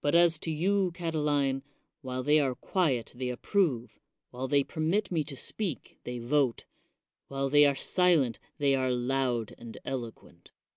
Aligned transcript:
But 0.00 0.16
as 0.16 0.40
to 0.40 0.50
you, 0.50 0.90
Catiline, 0.90 1.62
while 2.02 2.24
they 2.24 2.40
are 2.40 2.56
quiet 2.56 3.12
they 3.14 3.28
approve, 3.28 4.00
while 4.32 4.48
they 4.48 4.64
permit 4.64 5.12
me 5.12 5.22
to 5.22 5.36
speak 5.36 6.00
they 6.02 6.18
vote, 6.18 6.64
while 7.28 7.48
they 7.48 7.64
are 7.64 7.76
silent 7.76 8.40
they 8.58 8.74
are 8.74 8.90
loud 8.90 9.54
and 9.56 9.78
eloquent. 9.84 10.50